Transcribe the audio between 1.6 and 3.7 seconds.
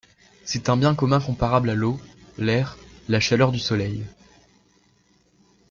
à l'eau, l'air, la chaleur du